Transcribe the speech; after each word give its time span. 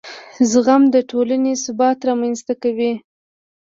زغم 0.51 0.83
د 0.93 0.95
ټولنې 1.11 1.53
ثبات 1.63 1.97
رامنځته 2.09 2.53
کوي. 2.63 2.93